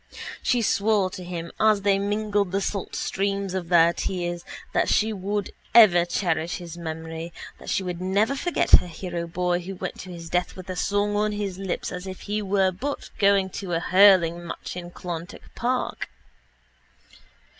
[0.41, 4.43] She swore to him as they mingled the salt streams of their tears
[4.73, 9.59] that she would ever cherish his memory, that she would never forget her hero boy
[9.59, 12.71] who went to his death with a song on his lips as if he were
[12.71, 16.09] but going to a hurling match in Clonturk park.